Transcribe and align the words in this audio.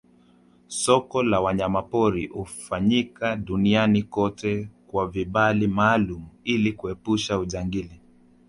Soko 0.83 1.23
la 1.23 1.53
nyama 1.53 1.81
pori 1.91 2.27
hufanyika 2.27 3.35
Duniani 3.35 4.03
kote 4.03 4.69
kwa 4.87 5.07
vibali 5.07 5.67
maalumu 5.67 6.27
ili 6.43 6.73
kuepusha 6.73 7.39
ujangili 7.39 8.01